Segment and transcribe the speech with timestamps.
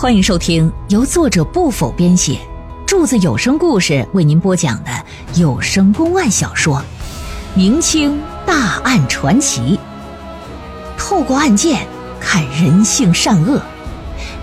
[0.00, 2.38] 欢迎收听由作者不否编写，
[2.86, 4.90] 柱子有声故事为您播讲的
[5.34, 6.76] 有声公案小说
[7.56, 9.76] 《明清大案传奇》，
[10.96, 11.84] 透过案件
[12.20, 13.60] 看人性善恶，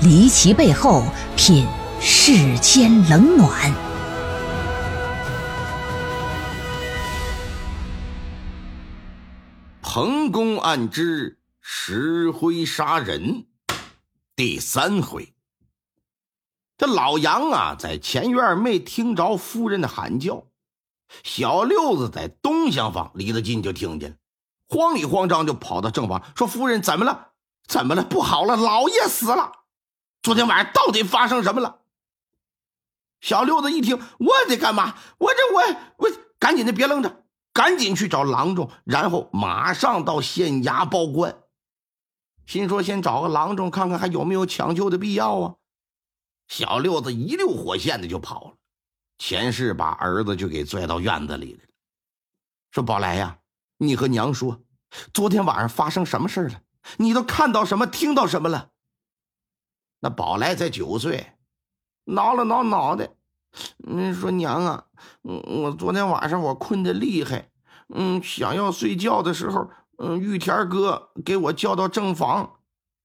[0.00, 1.04] 离奇背后
[1.36, 1.66] 品
[2.00, 3.70] 世间冷暖。
[9.82, 13.44] 彭公案之石灰杀人
[14.34, 15.34] 第三回。
[16.82, 20.46] 这老杨啊，在前院没听着夫人的喊叫，
[21.22, 24.16] 小六子在东厢房离得近就听见了，
[24.68, 27.28] 慌里慌张就跑到正房，说：“夫人怎么了？
[27.68, 28.02] 怎么了？
[28.02, 29.52] 不好了，老爷死了！
[30.24, 31.82] 昨天晚上到底发生什么了？”
[33.22, 34.96] 小六子一听，我得干嘛？
[35.18, 35.62] 我这我
[35.98, 41.44] 我赶紧的，别愣着，赶紧去找郎中，然后马上到县衙报官。
[42.44, 45.54] 心说先找个郎中看看还有没有抢救的必要啊。
[46.52, 48.56] 小六子一溜火线的就跑了，
[49.16, 51.60] 前世把儿子就给拽到院子里了，
[52.72, 53.38] 说：“宝来呀，
[53.78, 54.62] 你和娘说，
[55.14, 56.60] 昨天晚上发生什么事了？
[56.98, 58.68] 你都看到什么，听到什么了？”
[60.00, 61.32] 那宝来才九岁，
[62.04, 63.08] 挠了挠脑袋，
[63.86, 64.84] 嗯，说：“娘啊，
[65.22, 67.50] 嗯，我昨天晚上我困得厉害，
[67.88, 72.60] 嗯，想要睡觉的时候，嗯，玉田哥给我叫到正房，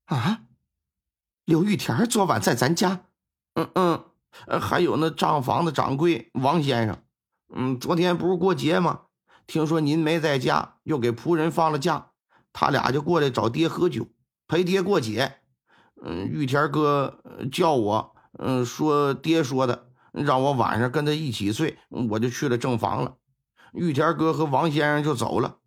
[0.08, 0.42] 啊，
[1.46, 3.04] 刘玉田昨晚在咱家。”
[3.58, 6.96] 嗯嗯，还有那账房的掌柜王先生，
[7.56, 9.02] 嗯，昨天不是过节吗？
[9.48, 12.12] 听说您没在家，又给仆人放了假，
[12.54, 14.08] 他俩就过来找爹喝酒，
[14.48, 15.38] 陪爹过节。
[16.04, 17.20] 嗯，玉田哥
[17.52, 23.16] 叫我，嗯，说爹说的，让我晚上跟他一起睡，我就去了正房了。
[23.74, 25.58] 玉田哥和王先生就走了。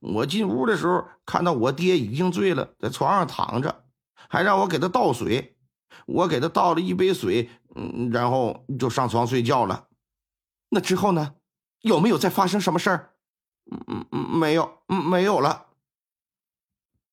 [0.00, 3.84] 我进屋的时候，看到我爹已经醉了，在床上躺着，
[4.30, 5.53] 还让我给他倒水。
[6.06, 9.88] 我给他倒了一杯水，嗯，然后就上床睡觉了。
[10.70, 11.34] 那之后呢？
[11.80, 13.10] 有没有再发生什么事儿？
[13.70, 15.66] 嗯嗯，没有，嗯，没有了。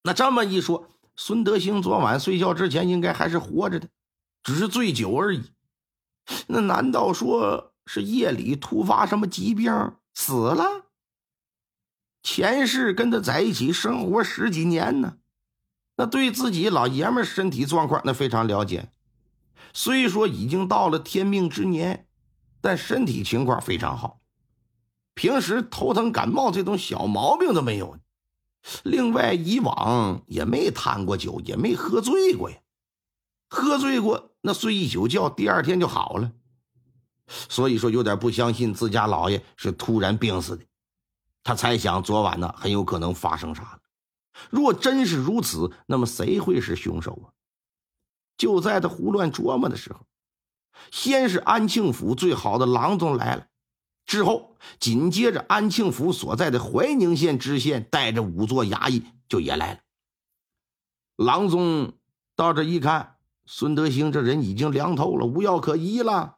[0.03, 0.87] 那这么一说，
[1.17, 3.89] 孙德兴昨晚睡觉之前应该还是活着的，
[4.43, 5.51] 只是醉酒而已。
[6.47, 10.85] 那难道说是夜里突发什么疾病死了？
[12.23, 15.17] 前世跟他在一起生活十几年呢？
[16.01, 18.89] 那对自己老爷们身体状况那非常了解，
[19.71, 22.07] 虽说已经到了天命之年，
[22.59, 24.19] 但身体情况非常好，
[25.13, 27.99] 平时头疼感冒这种小毛病都没有。
[28.81, 32.57] 另外，以往也没贪过酒，也没喝醉过呀。
[33.47, 36.31] 喝醉过那睡一宿觉，第二天就好了。
[37.27, 40.65] 所以说有点不相信自家老爷是突然病死的，
[41.43, 43.80] 他猜想昨晚呢很有可能发生啥了。
[44.49, 47.33] 若真是如此，那么谁会是凶手啊？
[48.37, 50.07] 就在他胡乱琢磨的时候，
[50.91, 53.47] 先是安庆府最好的郎中来了，
[54.05, 59.79] 之后紧接着安庆府所在的怀宁县知县带着五座衙役就也来了。
[61.17, 61.93] 郎中
[62.35, 66.37] 到这一看，孙德兴这人已经凉透了，无药可医了。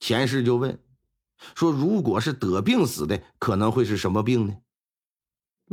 [0.00, 0.82] 前世就问
[1.54, 4.56] 说：“如果是得病死的，可能会是什么病呢？”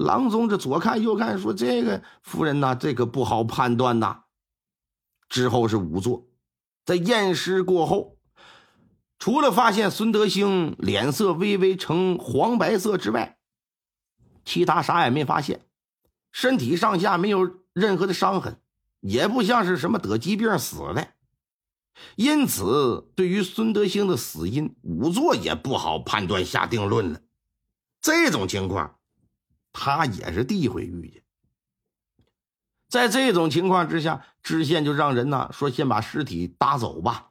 [0.01, 4.23] 郎中这左看右看，说：“这个夫人呐，这个不好判断呐。”
[5.29, 6.27] 之后是仵作，
[6.85, 8.17] 在验尸过后，
[9.17, 13.37] 除了发现孙德兴脸色微微呈黄白色之外，
[14.43, 15.65] 其他啥也没发现，
[16.31, 18.59] 身体上下没有任何的伤痕，
[18.99, 21.07] 也不像是什么得疾病死的。
[22.15, 27.21] 因此，对于孙德兴的死因，仵作也不好判断下定论了。
[28.01, 28.97] 这种情况。
[29.73, 31.23] 他也是第一回遇见，
[32.89, 37.29] 在这种情况之下，知县就让人呢说先把尸体搭走吧，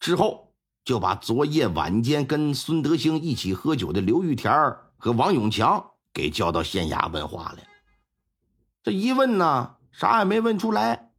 [0.00, 0.54] 之后
[0.84, 4.50] 就把昨夜晚间跟孙德兴一起喝酒的刘玉田
[4.96, 7.66] 和王永强给叫到县衙问话来。
[8.82, 11.10] 这一问呢，啥也没问出来，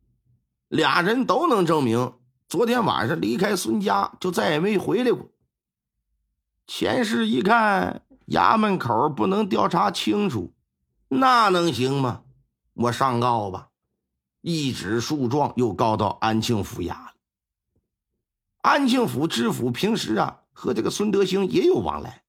[0.67, 2.13] 俩人都能证明
[2.49, 5.29] 昨天晚上离开孙家就再也没回来过。
[6.65, 8.06] 前世一看。
[8.27, 10.53] 衙门口不能调查清楚，
[11.07, 12.23] 那能行吗？
[12.73, 13.69] 我上告吧，
[14.41, 17.13] 一纸诉状又告到安庆府衙了。
[18.61, 22.23] 安庆府知府平时啊和这个孙德兴也有往来，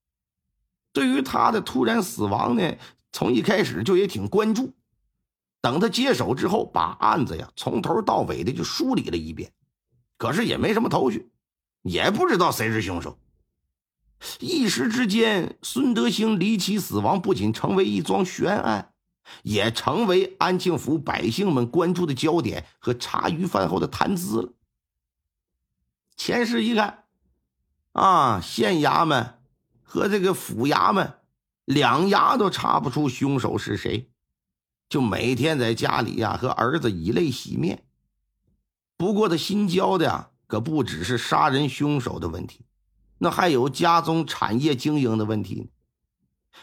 [0.93, 2.77] 对于他的突然死亡呢，
[3.11, 4.75] 从一开始就也挺关注。
[5.61, 9.53] 等他接手之后，把案子呀从头到尾的就梳理了一遍，
[10.17, 11.29] 可是也没什么头绪，
[11.83, 13.19] 也不知道谁是凶手。
[14.41, 18.93] 一时之间，孙德兴离奇死亡不仅成为一桩悬案，
[19.43, 24.53] 也成为安庆府百姓们关注的焦点和茶余饭后的谈资了。
[26.17, 27.05] 前世一看，
[27.93, 29.39] 啊，县衙门
[29.83, 31.15] 和这个府衙门
[31.65, 34.11] 两衙都查不出凶手是谁，
[34.89, 37.85] 就每天在家里呀和儿子以泪洗面。
[38.97, 42.65] 不过他心焦的呀，可不只是杀人凶手的问题，
[43.19, 45.71] 那还有家中产业经营的问题。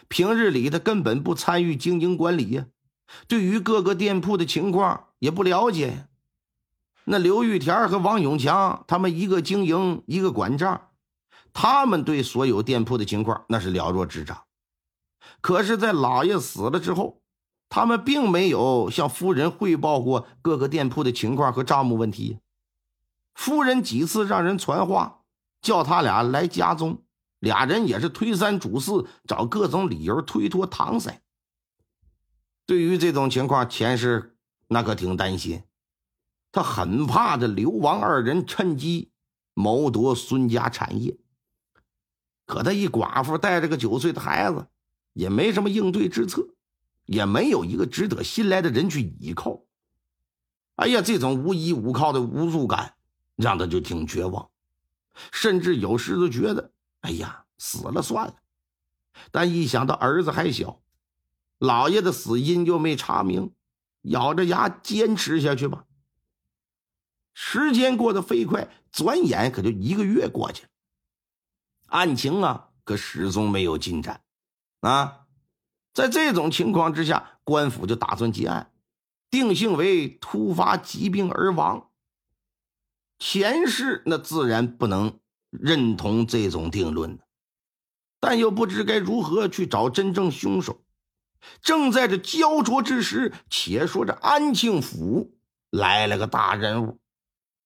[0.08, 2.66] 平日里他根本不参与经营管理呀，
[3.28, 6.08] 对于各个店铺的情况也不了解。
[7.06, 10.90] 那刘玉田和王永强他们一个经营一个管账，
[11.54, 14.44] 他们对所有店铺的情况那是了若指掌。
[15.42, 17.22] 可是，在老爷死了之后，
[17.70, 22.40] 他们并没有向夫人汇报过各个店铺的情况和账目问题。
[23.34, 25.22] 夫人几次让人传话，
[25.66, 27.04] 叫他俩来家中。
[27.40, 31.22] 俩人也是推三阻四，找各种理由推脱搪塞。
[32.66, 35.64] 对于这种情况，钱氏那可挺担心，
[36.52, 39.12] 他很怕这刘王二人趁机
[39.54, 41.18] 谋夺孙家产业。
[42.46, 44.68] 可他一寡妇带着个九岁的孩子，
[45.14, 46.48] 也没什么应对之策，
[47.06, 49.62] 也没有一个值得信赖的人去依靠。
[50.76, 52.96] 哎呀，这种无依无靠的无助感，
[53.36, 54.50] 让他就挺绝望，
[55.32, 56.72] 甚至有时都觉得。
[57.02, 58.36] 哎呀，死了算了。
[59.32, 60.82] 但一想到儿子还小，
[61.58, 63.54] 老爷的死因又没查明，
[64.02, 65.86] 咬着牙坚持下去吧。
[67.34, 70.70] 时间过得飞快，转眼可就一个月过去了。
[71.88, 74.22] 案情啊，可始终没有进展。
[74.82, 75.28] 啊，
[75.94, 78.72] 在这种情况之下，官府就打算结案，
[79.30, 81.90] 定性为突发疾病而亡。
[83.20, 85.20] 前世那自然不能。
[85.58, 87.18] 认同这种定论
[88.20, 90.84] 但又不知该如何去找真正凶手。
[91.62, 95.38] 正在这焦灼之时，且说这安庆府
[95.70, 97.00] 来了个大人物，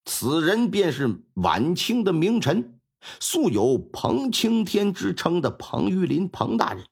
[0.05, 2.79] 此人便是晚清的名臣，
[3.19, 6.85] 素有“彭青天”之称的彭玉林彭大人。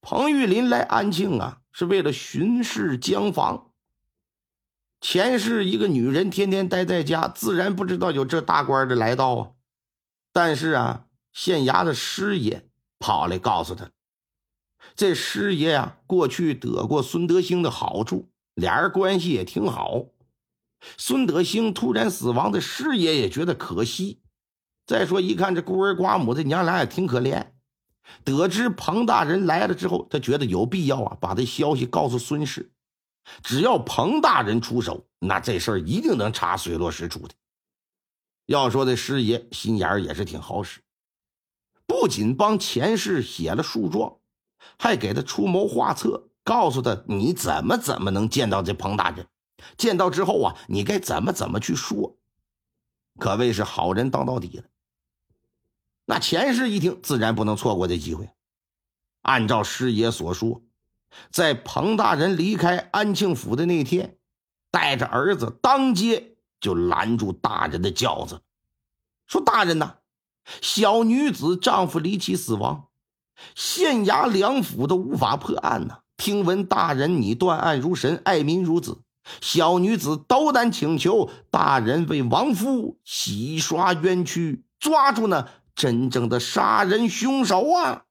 [0.00, 3.69] 彭玉林来安庆啊，是为了巡视江防。
[5.00, 9.50] 前世一个女人天天待在家，自然不知道有这大官的来到啊。
[10.32, 12.68] 但是啊，县衙的师爷
[12.98, 13.90] 跑来告诉他，
[14.94, 20.04] 这师爷呀过去得过孙德兴的好处，俩人关系也挺好。
[20.96, 24.20] 孙德兴突然死亡的师爷也觉得可惜。
[24.86, 27.52] 再说一看这孤儿寡母的娘俩也挺可怜。
[28.24, 32.70] 得知彭大人来了之后，他觉得有必要啊，把这消息告诉孙氏。
[33.42, 37.34] 只要彭大人出手，那这事儿一定能查水落石出的。
[38.46, 40.80] 要说这师爷心眼儿也是挺好使，
[41.86, 44.18] 不仅帮前世写了诉状，
[44.78, 49.28] 还给他出谋划策，告诉他你怎么怎么能见到这彭大人，
[49.76, 52.18] 见到之后啊，你该怎么怎么去说，
[53.20, 54.64] 可谓是好人当到底了。
[56.06, 58.28] 那前世一听，自然不能错过这机会，
[59.22, 60.62] 按照师爷所说。
[61.30, 64.16] 在彭大人离开安庆府的那天，
[64.70, 68.40] 带着儿子当街就拦住大人的轿子，
[69.26, 69.96] 说：“大人呐，
[70.60, 72.88] 小女子丈夫离奇死亡，
[73.54, 76.00] 县衙两府都无法破案呐。
[76.16, 79.00] 听闻大人你断案如神，爱民如子，
[79.40, 88.04] 小女子斗胆请求大人为亡夫洗刷冤屈，抓住那真正的杀人凶手啊！”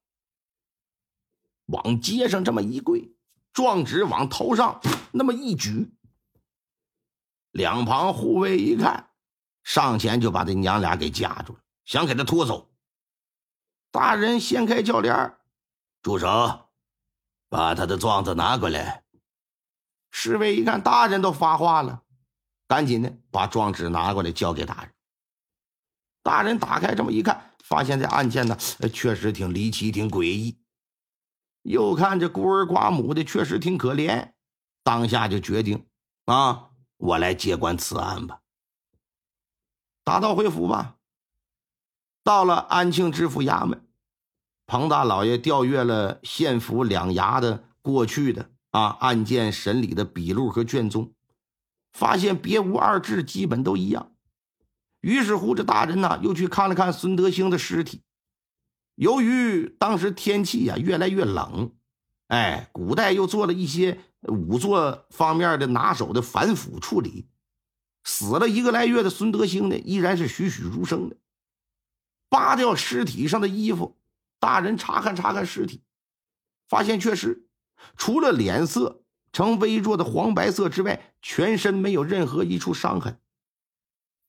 [1.70, 3.12] 往街上这么一跪，
[3.54, 5.92] 状纸往头上那么一举，
[7.52, 9.10] 两旁护卫一看，
[9.64, 12.72] 上前就把这娘俩给架住了，想给他拖走。
[13.92, 15.36] 大人掀开轿帘
[16.02, 16.70] 住手，
[17.50, 19.04] 把他的状子拿过来。
[20.12, 22.04] 侍卫一看大人都发话了，
[22.68, 24.94] 赶紧的把状纸拿过来交给大人。
[26.22, 28.58] 大人打开这么一看，发现这案件呢，
[28.92, 30.59] 确实挺离奇，挺诡异。
[31.62, 34.32] 又看这孤儿寡母的，确实挺可怜，
[34.84, 35.86] 当下就决定，
[36.26, 38.42] 啊，我来接管此案吧。
[40.04, 40.96] 打道回府吧。
[42.24, 43.88] 到了安庆知府衙门，
[44.66, 51.14] 彭大老爷调阅了县府两衙的过去的啊案件审理的笔录和卷宗，
[51.94, 54.14] 发现别无二致，基本都一样。
[55.02, 58.04] 于是乎，这大人呢又去看了看孙德兴的尸体。
[59.00, 61.72] 由于当时天气呀越来越冷，
[62.28, 67.30] 哎，古代又做了一些仵作方面的拿手的反腐处理，
[68.04, 71.16] 死了一个来月的孙德兴呢，依然是栩栩如生的。
[72.28, 73.98] 扒掉尸体上的衣服，
[74.38, 75.82] 大人查看查看尸体，
[76.68, 77.48] 发现确实
[77.96, 83.18] 除了脸色呈微弱的黄白色之外，全身没有任何一处伤痕。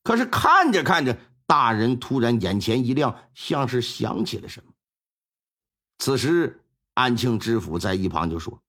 [0.05, 1.19] 可是看着看着，
[1.51, 4.73] 大人突然眼前一亮，像是想起了什么。
[5.99, 6.65] 此时，
[6.95, 8.63] 安庆知府在一旁就说：“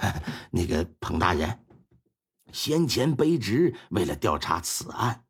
[0.52, 1.66] 那个彭大人，
[2.52, 5.24] 先前卑职为了调查此案，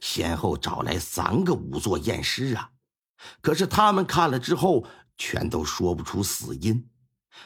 [0.00, 2.70] 先后找来三个仵作验尸啊，
[3.42, 4.86] 可是他们看了之后，
[5.18, 6.88] 全都说不出死因，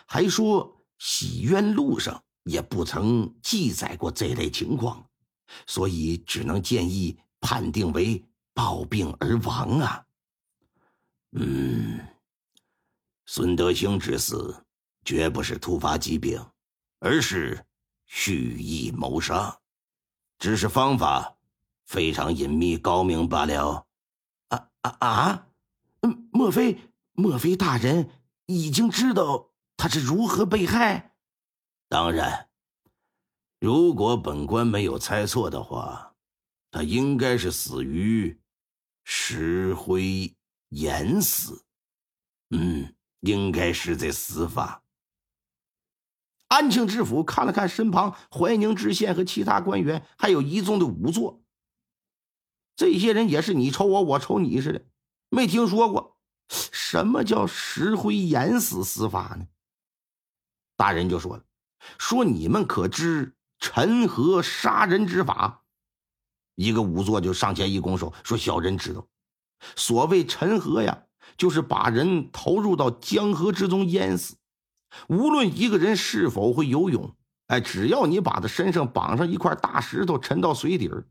[0.07, 5.05] 还说洗冤录上也不曾记载过这类情况，
[5.67, 8.25] 所以只能建议。”判定为
[8.55, 10.07] 暴病而亡啊！
[11.33, 12.01] 嗯，
[13.27, 14.65] 孙德兴之死
[15.05, 16.43] 绝不是突发疾病，
[17.01, 17.67] 而是
[18.07, 19.59] 蓄意谋杀，
[20.39, 21.37] 只是方法
[21.85, 23.87] 非常隐秘高明罢了。
[24.49, 25.49] 啊啊啊！
[26.31, 26.79] 莫非
[27.13, 28.09] 莫非大人
[28.47, 31.15] 已经知道他是如何被害？
[31.89, 32.49] 当然，
[33.59, 36.13] 如果本官没有猜错的话。
[36.71, 38.37] 他应该是死于
[39.05, 40.35] 石灰
[40.71, 41.65] 淹死，
[42.51, 44.83] 嗯，应该是这死法。
[46.49, 51.43] 安庆知府看了看身旁怀宁知县和其他官员，还有一众的仵作，
[52.77, 54.87] 这些人也是你瞅我，我瞅你似的，
[55.31, 56.17] 没听说过
[56.49, 59.47] 什么叫石灰淹死死法呢？
[60.77, 61.45] 大人就说了，
[61.99, 65.64] 说你们可知陈和杀人之法？
[66.57, 69.07] 一个仵作就上前一拱手说：“小人知道，
[69.77, 71.03] 所谓沉河呀，
[71.37, 74.37] 就是把人投入到江河之中淹死。
[75.09, 77.15] 无论一个人是否会游泳，
[77.49, 81.07] 哎，只要你把他身上绑上一块大石头，沉到水底儿，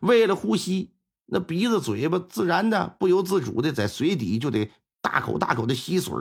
[0.00, 0.90] 为了呼吸，
[1.26, 6.14] 那鼻子、嘴巴自然的、不由自主的在水底就得大口大口的吸水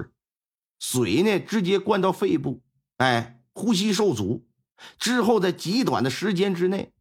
[0.80, 2.62] 水呢直接灌到肺部，
[2.98, 4.46] 哎，呼吸受阻
[5.00, 6.94] 之后，在极短的时间之内。”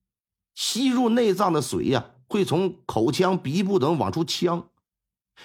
[0.56, 4.70] 吸入内脏的水呀，会从口腔、鼻部等往出呛。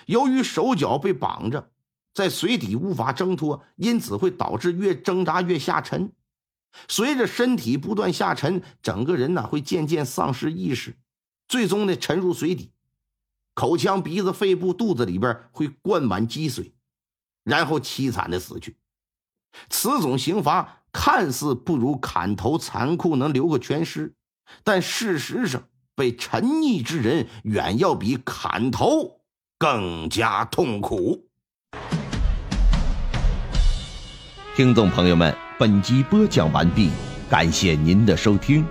[0.06, 1.70] 由于手脚被绑着，
[2.14, 6.14] 在水底无法挣脱，因此会导致越挣扎越下沉。
[6.88, 10.98] 随着身体不断下沉，整个人呢会渐渐丧失意识，
[11.50, 12.72] 最终呢沉入水底。
[13.54, 16.74] 口腔、鼻子、肺部、肚子里边会灌满积水，
[17.44, 18.78] 然后凄惨的死去。
[19.70, 24.16] 此种刑罚看似不如砍头残酷，能留个全尸。
[24.64, 25.64] 但事实上，
[25.96, 29.22] 被沉溺之人远要比砍头
[29.58, 31.28] 更加痛苦。
[34.56, 36.90] 听众朋友们，本集播讲完毕，
[37.30, 38.66] 感谢您的收听。